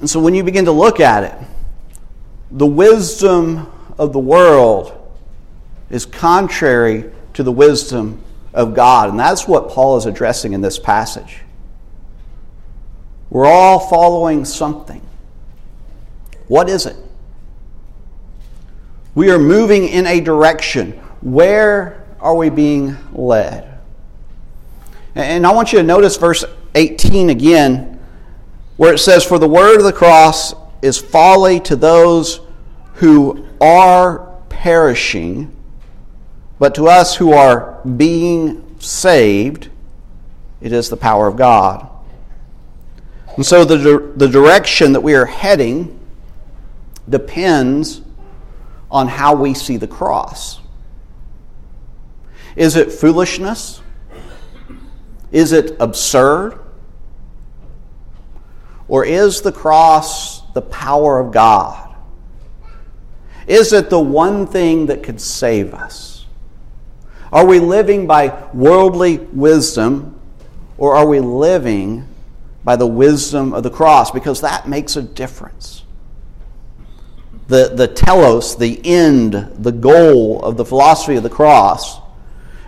And 0.00 0.10
so 0.10 0.20
when 0.20 0.34
you 0.34 0.42
begin 0.42 0.66
to 0.66 0.72
look 0.72 1.00
at 1.00 1.24
it, 1.24 1.48
the 2.50 2.66
wisdom 2.66 3.72
of 3.96 4.12
the 4.12 4.18
world 4.18 4.92
is 5.88 6.04
contrary 6.04 7.10
to 7.34 7.42
the 7.42 7.52
wisdom 7.52 8.22
of 8.52 8.74
God. 8.74 9.10
And 9.10 9.18
that's 9.18 9.48
what 9.48 9.70
Paul 9.70 9.96
is 9.96 10.06
addressing 10.06 10.52
in 10.52 10.60
this 10.60 10.78
passage. 10.78 11.38
We're 13.30 13.46
all 13.46 13.80
following 13.80 14.44
something. 14.44 15.00
What 16.46 16.68
is 16.68 16.86
it? 16.86 16.96
We 19.14 19.30
are 19.30 19.38
moving 19.38 19.88
in 19.88 20.06
a 20.06 20.20
direction. 20.20 20.92
Where 21.20 22.04
are 22.20 22.34
we 22.34 22.50
being 22.50 22.96
led? 23.12 23.78
And 25.14 25.46
I 25.46 25.52
want 25.52 25.72
you 25.72 25.78
to 25.78 25.84
notice 25.84 26.16
verse 26.16 26.44
18 26.74 27.30
again, 27.30 28.00
where 28.76 28.94
it 28.94 28.98
says, 28.98 29.24
For 29.24 29.38
the 29.38 29.48
word 29.48 29.78
of 29.78 29.84
the 29.84 29.92
cross 29.92 30.54
is 30.82 30.98
folly 30.98 31.60
to 31.60 31.76
those 31.76 32.40
who 32.94 33.46
are 33.60 34.40
perishing, 34.48 35.54
but 36.58 36.74
to 36.74 36.88
us 36.88 37.14
who 37.14 37.32
are 37.32 37.80
being 37.84 38.76
saved, 38.80 39.68
it 40.60 40.72
is 40.72 40.88
the 40.88 40.96
power 40.96 41.28
of 41.28 41.36
God. 41.36 41.88
And 43.36 43.46
so 43.46 43.64
the, 43.64 44.12
the 44.16 44.28
direction 44.28 44.92
that 44.92 45.00
we 45.00 45.14
are 45.14 45.26
heading 45.26 46.00
depends 47.08 48.00
on 48.90 49.08
how 49.08 49.34
we 49.34 49.54
see 49.54 49.76
the 49.76 49.88
cross. 49.88 50.60
Is 52.56 52.76
it 52.76 52.92
foolishness? 52.92 53.82
Is 55.32 55.52
it 55.52 55.76
absurd? 55.80 56.60
Or 58.86 59.04
is 59.04 59.42
the 59.42 59.52
cross 59.52 60.42
the 60.52 60.62
power 60.62 61.18
of 61.18 61.32
God? 61.32 61.94
Is 63.46 63.72
it 63.72 63.90
the 63.90 64.00
one 64.00 64.46
thing 64.46 64.86
that 64.86 65.02
could 65.02 65.20
save 65.20 65.74
us? 65.74 66.26
Are 67.32 67.44
we 67.44 67.58
living 67.58 68.06
by 68.06 68.48
worldly 68.54 69.18
wisdom 69.18 70.20
or 70.78 70.96
are 70.96 71.06
we 71.06 71.20
living 71.20 72.06
by 72.62 72.76
the 72.76 72.86
wisdom 72.86 73.52
of 73.52 73.62
the 73.62 73.70
cross? 73.70 74.10
Because 74.10 74.40
that 74.40 74.68
makes 74.68 74.96
a 74.96 75.02
difference. 75.02 75.83
The, 77.46 77.72
the 77.74 77.88
telos, 77.88 78.56
the 78.56 78.80
end, 78.84 79.34
the 79.58 79.72
goal 79.72 80.42
of 80.42 80.56
the 80.56 80.64
philosophy 80.64 81.16
of 81.16 81.22
the 81.22 81.30
cross 81.30 82.00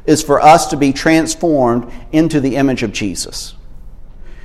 is 0.04 0.22
for 0.22 0.40
us 0.40 0.68
to 0.68 0.76
be 0.76 0.92
transformed 0.92 1.90
into 2.12 2.40
the 2.40 2.56
image 2.56 2.82
of 2.82 2.92
Jesus. 2.92 3.54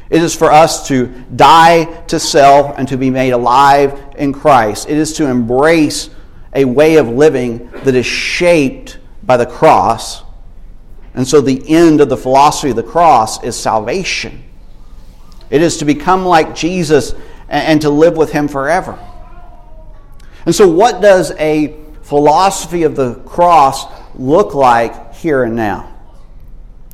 It 0.09 0.21
is 0.21 0.35
for 0.35 0.51
us 0.51 0.87
to 0.89 1.07
die 1.35 1.85
to 2.07 2.19
self 2.19 2.77
and 2.77 2.87
to 2.89 2.97
be 2.97 3.09
made 3.09 3.31
alive 3.31 3.97
in 4.17 4.33
Christ. 4.33 4.89
It 4.89 4.97
is 4.97 5.13
to 5.13 5.27
embrace 5.27 6.09
a 6.53 6.65
way 6.65 6.97
of 6.97 7.07
living 7.07 7.69
that 7.83 7.95
is 7.95 8.05
shaped 8.05 8.99
by 9.23 9.37
the 9.37 9.45
cross. 9.45 10.23
And 11.13 11.27
so 11.27 11.39
the 11.39 11.63
end 11.69 12.01
of 12.01 12.09
the 12.09 12.17
philosophy 12.17 12.71
of 12.71 12.75
the 12.75 12.83
cross 12.83 13.41
is 13.43 13.55
salvation. 13.55 14.43
It 15.49 15.61
is 15.61 15.77
to 15.77 15.85
become 15.85 16.25
like 16.25 16.55
Jesus 16.55 17.13
and 17.47 17.81
to 17.81 17.89
live 17.89 18.17
with 18.17 18.31
him 18.31 18.47
forever. 18.47 18.97
And 20.45 20.55
so, 20.55 20.67
what 20.67 21.01
does 21.01 21.31
a 21.37 21.77
philosophy 22.01 22.83
of 22.83 22.95
the 22.95 23.15
cross 23.15 23.85
look 24.15 24.53
like 24.53 25.13
here 25.15 25.43
and 25.43 25.55
now? 25.55 25.87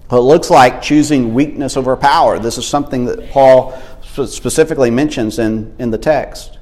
Well, 0.09 0.21
it 0.21 0.23
looks 0.23 0.49
like 0.49 0.81
choosing 0.81 1.33
weakness 1.33 1.75
over 1.75 1.95
power. 1.97 2.39
This 2.39 2.57
is 2.57 2.67
something 2.67 3.05
that 3.05 3.29
Paul 3.31 3.77
specifically 4.25 4.89
mentions 4.89 5.37
in, 5.37 5.75
in 5.79 5.91
the 5.91 5.97
text. 5.97 6.57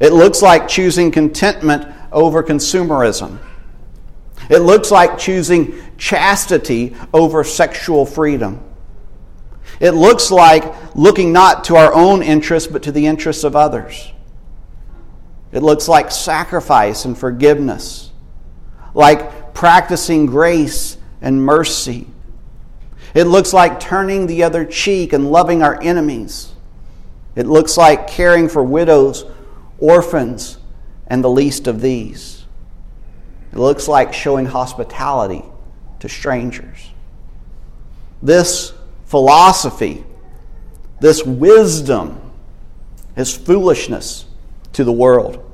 It 0.00 0.12
looks 0.12 0.42
like 0.42 0.68
choosing 0.68 1.10
contentment 1.10 1.92
over 2.12 2.42
consumerism. 2.42 3.38
It 4.50 4.60
looks 4.60 4.90
like 4.90 5.18
choosing 5.18 5.74
chastity 5.96 6.96
over 7.12 7.44
sexual 7.44 8.06
freedom. 8.06 8.64
It 9.80 9.92
looks 9.92 10.30
like 10.30 10.96
looking 10.96 11.32
not 11.32 11.64
to 11.64 11.76
our 11.76 11.92
own 11.92 12.22
interests, 12.22 12.70
but 12.70 12.82
to 12.84 12.92
the 12.92 13.06
interests 13.06 13.44
of 13.44 13.54
others. 13.54 14.12
It 15.50 15.62
looks 15.62 15.88
like 15.88 16.10
sacrifice 16.10 17.04
and 17.04 17.16
forgiveness, 17.16 18.10
like 18.94 19.54
practicing 19.54 20.26
grace 20.26 20.98
and 21.22 21.42
mercy. 21.42 22.06
It 23.14 23.24
looks 23.24 23.52
like 23.52 23.80
turning 23.80 24.26
the 24.26 24.42
other 24.42 24.64
cheek 24.64 25.12
and 25.12 25.30
loving 25.30 25.62
our 25.62 25.80
enemies. 25.82 26.52
It 27.34 27.46
looks 27.46 27.76
like 27.76 28.08
caring 28.08 28.48
for 28.48 28.62
widows, 28.62 29.24
orphans, 29.78 30.58
and 31.06 31.24
the 31.24 31.30
least 31.30 31.66
of 31.66 31.80
these. 31.80 32.44
It 33.52 33.58
looks 33.58 33.88
like 33.88 34.12
showing 34.12 34.44
hospitality 34.44 35.42
to 36.00 36.08
strangers. 36.08 36.90
This 38.22 38.74
philosophy, 39.06 40.04
this 41.00 41.24
wisdom, 41.24 42.20
is 43.16 43.34
foolishness 43.34 44.26
to 44.72 44.84
the 44.84 44.92
world. 44.92 45.44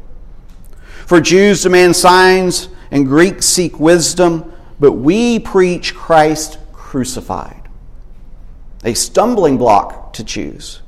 For 1.06 1.20
Jews 1.20 1.62
demand 1.62 1.96
signs, 1.96 2.68
and 2.90 3.06
Greeks 3.06 3.46
seek 3.46 3.80
wisdom 3.80 4.52
but 4.78 4.92
we 4.92 5.38
preach 5.38 5.94
Christ 5.94 6.58
crucified, 6.72 7.68
a 8.84 8.94
stumbling 8.94 9.56
block 9.56 10.12
to 10.14 10.24
Jews, 10.24 10.82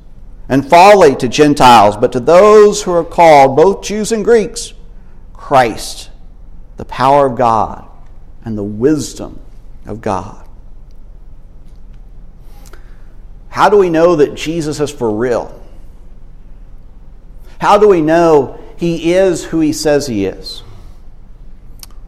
and 0.49 0.67
folly 0.69 1.15
to 1.15 1.27
Gentiles, 1.27 1.97
but 1.97 2.11
to 2.11 2.19
those 2.19 2.83
who 2.83 2.91
are 2.91 3.03
called, 3.03 3.55
both 3.55 3.81
Jews 3.81 4.11
and 4.11 4.23
Greeks, 4.23 4.73
Christ, 5.33 6.09
the 6.77 6.85
power 6.85 7.27
of 7.27 7.37
God 7.37 7.89
and 8.43 8.57
the 8.57 8.63
wisdom 8.63 9.39
of 9.85 10.01
God. 10.01 10.47
How 13.49 13.69
do 13.69 13.77
we 13.77 13.89
know 13.89 14.15
that 14.17 14.35
Jesus 14.35 14.79
is 14.79 14.91
for 14.91 15.11
real? 15.11 15.59
How 17.59 17.77
do 17.77 17.87
we 17.87 18.01
know 18.01 18.59
he 18.77 19.13
is 19.13 19.45
who 19.45 19.59
he 19.59 19.73
says 19.73 20.07
he 20.07 20.25
is? 20.25 20.63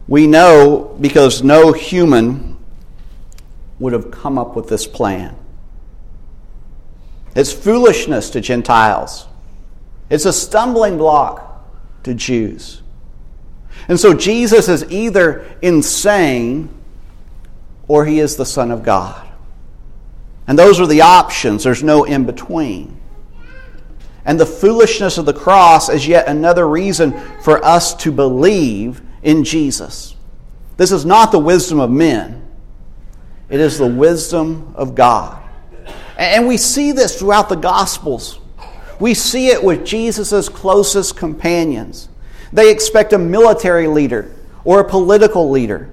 We 0.06 0.26
know 0.26 0.96
because 1.00 1.42
no 1.42 1.72
human 1.72 2.56
would 3.78 3.92
have 3.92 4.10
come 4.10 4.38
up 4.38 4.56
with 4.56 4.68
this 4.68 4.86
plan. 4.86 5.36
It's 7.34 7.52
foolishness 7.52 8.30
to 8.30 8.40
Gentiles, 8.40 9.26
it's 10.08 10.24
a 10.24 10.32
stumbling 10.32 10.98
block 10.98 11.64
to 12.04 12.14
Jews. 12.14 12.82
And 13.88 13.98
so 13.98 14.14
Jesus 14.14 14.68
is 14.68 14.84
either 14.90 15.46
insane 15.62 16.68
or 17.88 18.04
he 18.04 18.20
is 18.20 18.36
the 18.36 18.44
Son 18.46 18.70
of 18.70 18.82
God. 18.82 19.26
And 20.46 20.58
those 20.58 20.80
are 20.80 20.86
the 20.86 21.02
options, 21.02 21.64
there's 21.64 21.82
no 21.82 22.04
in 22.04 22.24
between. 22.24 23.00
And 24.24 24.38
the 24.38 24.46
foolishness 24.46 25.18
of 25.18 25.26
the 25.26 25.32
cross 25.32 25.88
is 25.88 26.06
yet 26.06 26.28
another 26.28 26.68
reason 26.68 27.12
for 27.40 27.64
us 27.64 27.94
to 27.96 28.12
believe 28.12 29.00
in 29.22 29.44
Jesus. 29.44 30.14
This 30.76 30.92
is 30.92 31.04
not 31.04 31.32
the 31.32 31.38
wisdom 31.38 31.80
of 31.80 31.90
men, 31.90 32.46
it 33.48 33.60
is 33.60 33.78
the 33.78 33.86
wisdom 33.86 34.72
of 34.76 34.94
God. 34.94 35.42
And 36.16 36.46
we 36.46 36.58
see 36.58 36.92
this 36.92 37.18
throughout 37.18 37.48
the 37.48 37.56
Gospels. 37.56 38.38
We 38.98 39.14
see 39.14 39.48
it 39.48 39.64
with 39.64 39.86
Jesus' 39.86 40.50
closest 40.50 41.16
companions. 41.16 42.10
They 42.52 42.70
expect 42.70 43.14
a 43.14 43.18
military 43.18 43.86
leader 43.86 44.30
or 44.64 44.80
a 44.80 44.88
political 44.88 45.50
leader. 45.50 45.88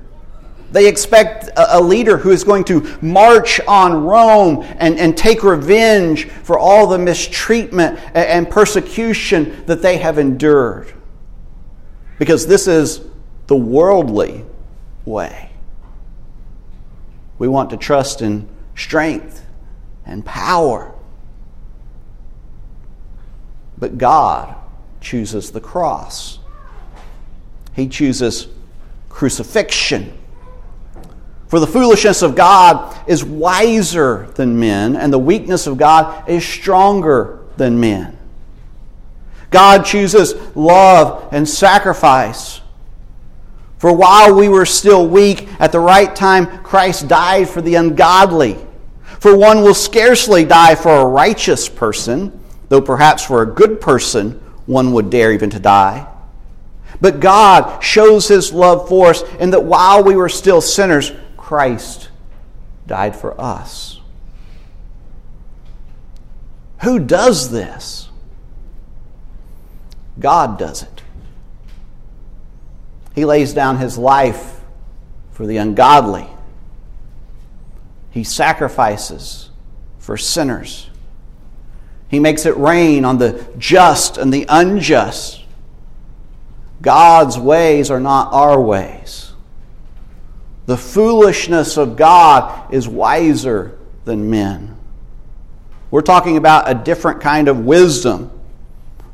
They 0.71 0.87
expect 0.87 1.49
a, 1.55 1.79
leader 1.79 2.17
who 2.17 2.31
is 2.31 2.43
going 2.43 2.65
to 2.65 2.97
march 3.01 3.61
on 3.67 4.03
Rome 4.03 4.65
and, 4.77 4.99
and 4.99 5.17
take 5.17 5.43
revenge 5.43 6.25
for 6.27 6.59
all 6.59 6.87
the 6.87 6.97
mistreatment 6.97 7.99
and 8.13 8.49
persecution 8.49 9.65
that 9.65 9.81
they 9.81 9.97
have 9.97 10.17
endured. 10.17 10.93
Because 12.19 12.47
this 12.47 12.67
is 12.67 13.01
the 13.47 13.55
worldly 13.55 14.43
way. 15.05 15.51
We 17.39 17.47
want 17.47 17.69
to 17.69 17.77
trust 17.77 18.21
in 18.21 18.49
strength 18.75 19.45
and 20.05 20.25
power. 20.25 20.93
But 23.77 23.97
God 23.97 24.55
chooses 24.99 25.51
the 25.51 25.61
cross, 25.61 26.39
He 27.73 27.87
chooses 27.87 28.47
crucifixion. 29.07 30.17
For 31.47 31.59
the 31.59 31.67
foolishness 31.67 32.21
of 32.21 32.35
God 32.35 32.97
is 33.07 33.23
wiser 33.23 34.27
than 34.35 34.59
men, 34.59 34.95
and 34.95 35.11
the 35.11 35.19
weakness 35.19 35.65
of 35.67 35.77
God 35.77 36.27
is 36.29 36.45
stronger 36.45 37.39
than 37.55 37.79
men. 37.79 38.17
God 39.49 39.85
chooses 39.85 40.33
love 40.55 41.29
and 41.31 41.47
sacrifice 41.47 42.61
for 43.77 43.93
while 43.93 44.33
we 44.33 44.49
were 44.49 44.65
still 44.65 45.07
weak, 45.07 45.47
at 45.59 45.71
the 45.71 45.79
right 45.79 46.13
time, 46.15 46.63
Christ 46.63 47.07
died 47.07 47.47
for 47.47 47.61
the 47.61 47.75
ungodly. 47.75 48.57
For 49.19 49.35
one 49.35 49.61
will 49.61 49.75
scarcely 49.75 50.45
die 50.45 50.75
for 50.75 50.91
a 50.95 51.05
righteous 51.05 51.69
person, 51.69 52.39
though 52.69 52.81
perhaps 52.81 53.23
for 53.23 53.41
a 53.41 53.45
good 53.45 53.79
person 53.79 54.31
one 54.65 54.93
would 54.93 55.09
dare 55.09 55.31
even 55.31 55.49
to 55.51 55.59
die. 55.59 56.07
But 56.99 57.19
God 57.19 57.83
shows 57.83 58.27
his 58.27 58.51
love 58.51 58.89
for 58.89 59.11
us 59.11 59.21
in 59.39 59.51
that 59.51 59.63
while 59.63 60.03
we 60.03 60.15
were 60.15 60.29
still 60.29 60.61
sinners, 60.61 61.11
Christ 61.47 62.09
died 62.87 63.15
for 63.15 63.39
us. 63.39 64.01
Who 66.81 66.99
does 66.99 67.51
this? 67.51 68.09
God 70.19 70.59
does 70.59 70.83
it. 70.83 71.01
He 73.15 73.23
lays 73.23 73.53
down 73.53 73.77
his 73.77 73.97
life 73.97 74.59
for 75.31 75.47
the 75.47 75.55
ungodly. 75.55 76.27
He 78.11 78.25
sacrifices 78.25 79.49
for 79.99 80.17
sinners. 80.17 80.89
He 82.09 82.19
makes 82.19 82.45
it 82.45 82.57
rain 82.57 83.05
on 83.05 83.19
the 83.19 83.47
just 83.57 84.17
and 84.17 84.33
the 84.33 84.45
unjust. 84.49 85.45
God's 86.81 87.39
ways 87.39 87.89
are 87.89 88.01
not 88.01 88.33
our 88.33 88.59
ways. 88.59 89.26
The 90.67 90.77
foolishness 90.77 91.77
of 91.77 91.95
God 91.95 92.73
is 92.73 92.87
wiser 92.87 93.77
than 94.03 94.29
men. 94.29 94.77
We're 95.89 96.01
talking 96.01 96.35
about 96.35 96.69
a 96.69 96.73
different 96.73 97.21
kind 97.21 97.47
of 97.47 97.59
wisdom, 97.59 98.29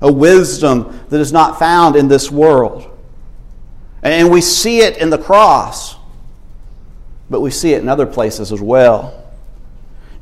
a 0.02 0.12
wisdom 0.12 1.00
that 1.10 1.22
is 1.22 1.32
not 1.32 1.60
found 1.60 1.96
in 1.96 2.08
this 2.08 2.32
world. 2.32 2.90
And 4.02 4.32
we 4.32 4.42
see 4.42 4.80
it 4.80 4.98
in 4.98 5.12
the 5.12 5.18
cross, 5.20 5.96
but 7.30 7.42
we 7.42 7.52
see 7.52 7.74
it 7.74 7.84
in 7.84 7.88
other 7.88 8.08
places 8.08 8.52
as 8.52 8.60
well. 8.60 9.24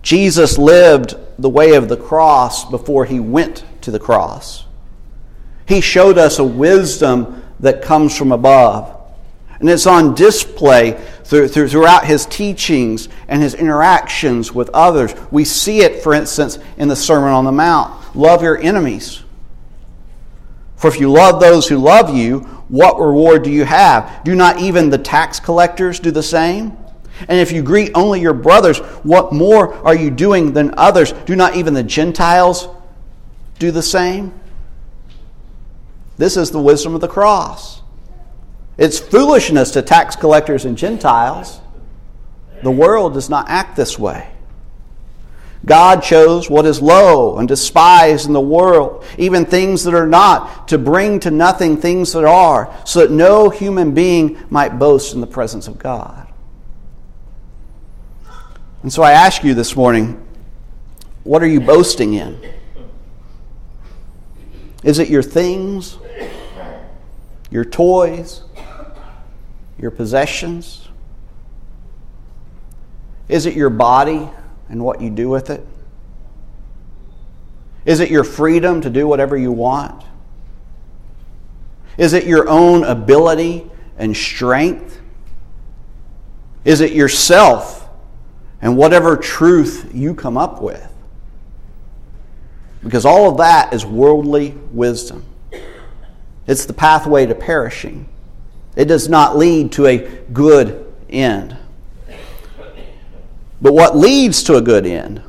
Jesus 0.01 0.57
lived 0.57 1.15
the 1.39 1.49
way 1.49 1.75
of 1.75 1.87
the 1.87 1.95
cross 1.97 2.69
before 2.69 3.05
he 3.05 3.21
went 3.21 3.63
to 3.81 3.91
the 3.91 3.99
cross. 3.99 4.65
He 5.65 5.79
showed 5.79 6.17
us 6.17 6.39
a 6.39 6.43
wisdom 6.43 7.41
that 7.61 7.81
comes 7.81 8.17
from 8.17 8.33
above. 8.33 9.00
And 9.61 9.69
it's 9.69 9.87
on 9.87 10.15
display 10.15 10.99
through, 11.23 11.47
through, 11.47 11.69
throughout 11.69 12.03
his 12.03 12.25
teachings 12.25 13.07
and 13.27 13.41
his 13.41 13.53
interactions 13.53 14.51
with 14.51 14.69
others. 14.73 15.13
We 15.31 15.45
see 15.45 15.81
it, 15.81 16.03
for 16.03 16.13
instance, 16.13 16.59
in 16.77 16.89
the 16.89 16.95
Sermon 16.95 17.29
on 17.29 17.45
the 17.45 17.51
Mount 17.51 18.01
love 18.15 18.41
your 18.43 18.57
enemies. 18.57 19.23
For 20.75 20.87
if 20.87 20.99
you 20.99 21.11
love 21.11 21.39
those 21.39 21.67
who 21.67 21.77
love 21.77 22.13
you, 22.15 22.39
what 22.67 22.99
reward 22.99 23.43
do 23.43 23.51
you 23.51 23.65
have? 23.65 24.23
Do 24.23 24.33
not 24.33 24.59
even 24.59 24.89
the 24.89 24.97
tax 24.97 25.39
collectors 25.39 25.99
do 25.99 26.09
the 26.09 26.23
same? 26.23 26.75
And 27.29 27.39
if 27.39 27.51
you 27.51 27.61
greet 27.61 27.91
only 27.93 28.19
your 28.19 28.33
brothers, 28.33 28.79
what 29.03 29.31
more 29.31 29.75
are 29.85 29.95
you 29.95 30.09
doing 30.09 30.53
than 30.53 30.73
others? 30.75 31.11
Do 31.11 31.35
not 31.35 31.55
even 31.55 31.75
the 31.75 31.83
Gentiles 31.83 32.67
do 33.59 33.69
the 33.69 33.83
same? 33.83 34.33
This 36.17 36.35
is 36.35 36.49
the 36.49 36.61
wisdom 36.61 36.95
of 36.95 37.01
the 37.01 37.07
cross. 37.07 37.80
It's 38.77 38.99
foolishness 38.99 39.71
to 39.71 39.81
tax 39.81 40.15
collectors 40.15 40.65
and 40.65 40.77
Gentiles. 40.77 41.61
The 42.63 42.71
world 42.71 43.13
does 43.13 43.29
not 43.29 43.49
act 43.49 43.75
this 43.75 43.97
way. 43.97 44.31
God 45.63 46.01
chose 46.01 46.49
what 46.49 46.65
is 46.65 46.81
low 46.81 47.37
and 47.37 47.47
despised 47.47 48.25
in 48.25 48.33
the 48.33 48.41
world, 48.41 49.05
even 49.17 49.45
things 49.45 49.83
that 49.83 49.93
are 49.93 50.07
not, 50.07 50.67
to 50.69 50.79
bring 50.79 51.19
to 51.19 51.29
nothing 51.29 51.77
things 51.77 52.13
that 52.13 52.25
are, 52.25 52.75
so 52.83 53.01
that 53.01 53.11
no 53.11 53.49
human 53.49 53.93
being 53.93 54.43
might 54.49 54.79
boast 54.79 55.13
in 55.13 55.21
the 55.21 55.27
presence 55.27 55.67
of 55.67 55.77
God. 55.77 56.27
And 58.81 58.91
so 58.91 59.03
I 59.03 59.11
ask 59.11 59.43
you 59.43 59.53
this 59.53 59.75
morning 59.75 60.25
what 61.23 61.43
are 61.43 61.47
you 61.47 61.61
boasting 61.61 62.15
in? 62.15 62.39
Is 64.83 64.97
it 64.97 65.07
your 65.07 65.21
things, 65.21 65.99
your 67.51 67.63
toys, 67.63 68.43
your 69.81 69.91
possessions? 69.91 70.87
Is 73.27 73.45
it 73.45 73.55
your 73.55 73.69
body? 73.69 74.29
and 74.71 74.81
what 74.81 75.01
you 75.01 75.09
do 75.09 75.29
with 75.29 75.49
it? 75.49 75.67
Is 77.85 77.99
it 77.99 78.09
your 78.09 78.23
freedom 78.23 78.79
to 78.81 78.89
do 78.89 79.05
whatever 79.05 79.35
you 79.35 79.51
want? 79.51 80.03
Is 81.97 82.13
it 82.13 82.25
your 82.25 82.47
own 82.47 82.85
ability 82.85 83.69
and 83.97 84.15
strength? 84.15 85.01
Is 86.63 86.79
it 86.79 86.93
yourself 86.93 87.89
and 88.61 88.77
whatever 88.77 89.17
truth 89.17 89.91
you 89.93 90.15
come 90.15 90.37
up 90.37 90.61
with? 90.61 90.87
Because 92.81 93.05
all 93.05 93.29
of 93.29 93.37
that 93.37 93.73
is 93.73 93.85
worldly 93.85 94.51
wisdom. 94.71 95.25
It's 96.47 96.65
the 96.65 96.73
pathway 96.73 97.25
to 97.25 97.35
perishing. 97.35 98.07
It 98.75 98.85
does 98.85 99.09
not 99.09 99.37
lead 99.37 99.73
to 99.73 99.85
a 99.85 99.97
good 99.97 100.85
end. 101.09 101.57
But 103.61 103.73
what 103.73 103.95
leads 103.95 104.43
to 104.43 104.55
a 104.55 104.61
good 104.61 104.85
end 104.85 105.21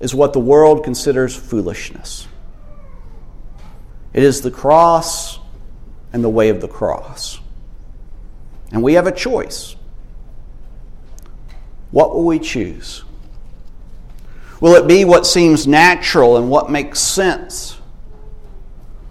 is 0.00 0.14
what 0.14 0.32
the 0.32 0.40
world 0.40 0.82
considers 0.84 1.36
foolishness. 1.36 2.26
It 4.12 4.22
is 4.22 4.40
the 4.40 4.50
cross 4.50 5.38
and 6.12 6.22
the 6.22 6.28
way 6.28 6.48
of 6.48 6.60
the 6.60 6.68
cross. 6.68 7.40
And 8.70 8.82
we 8.82 8.94
have 8.94 9.06
a 9.06 9.12
choice. 9.12 9.76
What 11.90 12.14
will 12.14 12.24
we 12.24 12.38
choose? 12.38 13.04
Will 14.60 14.74
it 14.74 14.86
be 14.86 15.04
what 15.04 15.26
seems 15.26 15.66
natural 15.66 16.36
and 16.36 16.48
what 16.48 16.70
makes 16.70 17.00
sense? 17.00 17.78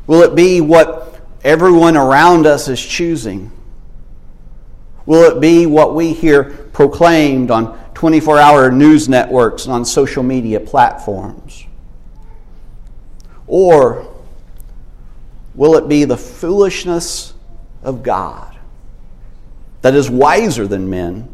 Will 0.07 0.23
it 0.23 0.33
be 0.33 0.61
what 0.61 1.10
everyone 1.43 1.97
around 1.97 2.45
us 2.45 2.67
is 2.67 2.83
choosing? 2.83 3.51
Will 5.05 5.23
it 5.35 5.41
be 5.41 5.65
what 5.65 5.95
we 5.95 6.13
hear 6.13 6.43
proclaimed 6.43 7.51
on 7.51 7.77
24 7.93 8.39
hour 8.39 8.71
news 8.71 9.09
networks 9.09 9.65
and 9.65 9.73
on 9.73 9.85
social 9.85 10.23
media 10.23 10.59
platforms? 10.59 11.65
Or 13.47 14.07
will 15.55 15.75
it 15.75 15.87
be 15.87 16.05
the 16.05 16.17
foolishness 16.17 17.33
of 17.83 18.03
God 18.03 18.55
that 19.81 19.95
is 19.95 20.09
wiser 20.09 20.67
than 20.67 20.89
men 20.89 21.27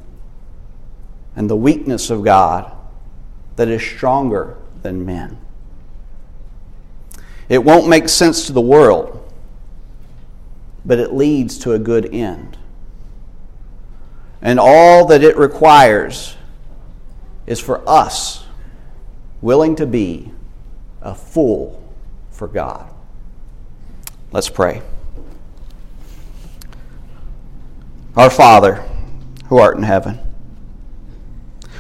and 1.36 1.50
the 1.50 1.56
weakness 1.56 2.10
of 2.10 2.24
God 2.24 2.72
that 3.58 3.68
is 3.68 3.84
stronger 3.84 4.58
than 4.82 5.06
men? 5.06 5.38
It 7.50 7.64
won't 7.64 7.88
make 7.88 8.10
sense 8.10 8.48
to 8.48 8.54
the 8.54 8.62
world, 8.62 9.27
but 10.88 11.00
it 11.00 11.14
leads 11.14 11.58
to 11.60 11.74
a 11.74 11.80
good 11.80 12.06
end. 12.14 12.58
And 14.42 14.58
all 14.58 15.06
that 15.08 15.22
it 15.22 15.36
requires 15.36 16.38
is 17.46 17.60
for 17.60 17.88
us 17.88 18.46
willing 19.42 19.76
to 19.76 19.86
be 19.86 20.32
a 21.02 21.14
fool 21.14 21.84
for 22.32 22.48
God. 22.48 22.90
Let's 24.32 24.50
pray. 24.50 24.82
Our 28.16 28.30
Father, 28.30 28.84
who 29.48 29.58
art 29.58 29.76
in 29.76 29.84
heaven, 29.84 30.20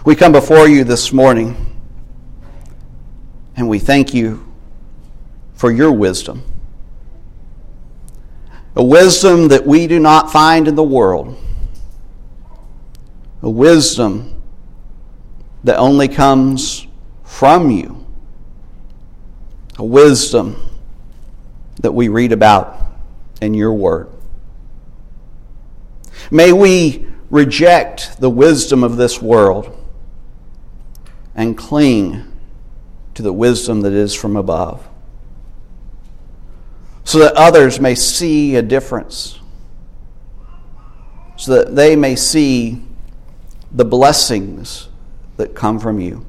we 0.03 0.15
come 0.15 0.33
before 0.33 0.67
you 0.67 0.83
this 0.83 1.13
morning 1.13 1.79
and 3.55 3.69
we 3.69 3.79
thank 3.79 4.13
you 4.13 4.45
for 5.53 5.71
your 5.71 5.93
wisdom. 5.93 6.43
A 8.77 8.83
wisdom 8.83 9.47
that 9.47 9.65
we 9.65 9.87
do 9.87 9.99
not 9.99 10.31
find 10.31 10.67
in 10.67 10.75
the 10.75 10.83
world. 10.83 11.35
A 13.41 13.49
wisdom 13.49 14.39
that 15.63 15.77
only 15.77 16.07
comes 16.07 16.85
from 17.23 17.71
you, 17.71 18.05
a 19.79 19.83
wisdom 19.83 20.69
that 21.81 21.91
we 21.91 22.07
read 22.07 22.31
about 22.31 22.79
in 23.41 23.55
your 23.55 23.73
word. 23.73 24.09
May 26.29 26.53
we 26.53 27.07
reject 27.31 28.21
the 28.21 28.29
wisdom 28.29 28.83
of 28.83 28.95
this 28.95 29.19
world 29.19 29.75
and 31.33 31.57
cling 31.57 32.31
to 33.15 33.23
the 33.23 33.33
wisdom 33.33 33.81
that 33.81 33.93
is 33.93 34.13
from 34.13 34.35
above, 34.35 34.87
so 37.07 37.19
that 37.19 37.35
others 37.35 37.79
may 37.79 37.95
see 37.95 38.57
a 38.57 38.61
difference, 38.61 39.39
so 41.37 41.53
that 41.53 41.73
they 41.73 41.95
may 41.95 42.17
see 42.17 42.83
the 43.71 43.85
blessings 43.85 44.89
that 45.37 45.55
come 45.55 45.79
from 45.79 46.01
you. 46.01 46.25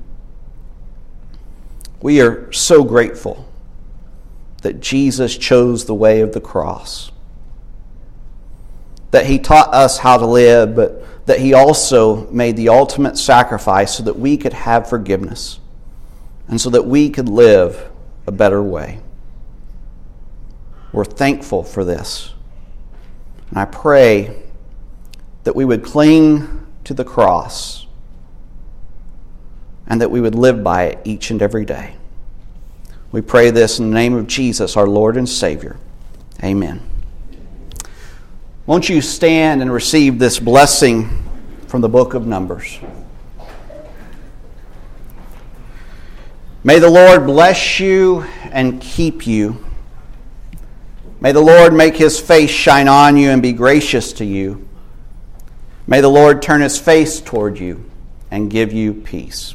We 2.00 2.20
are 2.20 2.52
so 2.52 2.84
grateful 2.84 3.48
that 4.62 4.78
Jesus 4.78 5.36
chose 5.36 5.84
the 5.84 5.96
way 5.96 6.20
of 6.20 6.32
the 6.32 6.40
cross, 6.40 7.10
that 9.10 9.26
he 9.26 9.40
taught 9.40 9.74
us 9.74 9.98
how 9.98 10.16
to 10.16 10.26
live, 10.26 10.76
but 10.76 11.26
that 11.26 11.40
he 11.40 11.54
also 11.54 12.30
made 12.30 12.56
the 12.56 12.68
ultimate 12.68 13.18
sacrifice 13.18 13.96
so 13.96 14.04
that 14.04 14.16
we 14.16 14.36
could 14.36 14.52
have 14.52 14.88
forgiveness 14.88 15.58
and 16.46 16.60
so 16.60 16.70
that 16.70 16.86
we 16.86 17.10
could 17.10 17.28
live 17.28 17.90
a 18.28 18.30
better 18.30 18.62
way. 18.62 19.00
We're 20.92 21.04
thankful 21.04 21.62
for 21.64 21.84
this. 21.84 22.32
And 23.50 23.58
I 23.58 23.64
pray 23.64 24.42
that 25.44 25.56
we 25.56 25.64
would 25.64 25.82
cling 25.82 26.66
to 26.84 26.94
the 26.94 27.04
cross 27.04 27.86
and 29.86 30.00
that 30.00 30.10
we 30.10 30.20
would 30.20 30.34
live 30.34 30.62
by 30.62 30.84
it 30.84 30.98
each 31.04 31.30
and 31.30 31.40
every 31.40 31.64
day. 31.64 31.94
We 33.10 33.22
pray 33.22 33.50
this 33.50 33.78
in 33.78 33.88
the 33.88 33.94
name 33.94 34.14
of 34.14 34.26
Jesus, 34.26 34.76
our 34.76 34.86
Lord 34.86 35.16
and 35.16 35.28
Savior. 35.28 35.78
Amen. 36.44 36.82
Won't 38.66 38.90
you 38.90 39.00
stand 39.00 39.62
and 39.62 39.72
receive 39.72 40.18
this 40.18 40.38
blessing 40.38 41.24
from 41.68 41.80
the 41.80 41.88
book 41.88 42.12
of 42.12 42.26
Numbers? 42.26 42.78
May 46.62 46.78
the 46.78 46.90
Lord 46.90 47.24
bless 47.24 47.80
you 47.80 48.26
and 48.52 48.78
keep 48.78 49.26
you. 49.26 49.64
May 51.20 51.32
the 51.32 51.40
Lord 51.40 51.72
make 51.72 51.96
his 51.96 52.20
face 52.20 52.50
shine 52.50 52.88
on 52.88 53.16
you 53.16 53.30
and 53.30 53.42
be 53.42 53.52
gracious 53.52 54.12
to 54.14 54.24
you. 54.24 54.68
May 55.86 56.00
the 56.00 56.08
Lord 56.08 56.42
turn 56.42 56.60
his 56.60 56.78
face 56.78 57.20
toward 57.20 57.58
you 57.58 57.90
and 58.30 58.50
give 58.50 58.72
you 58.72 58.94
peace. 58.94 59.54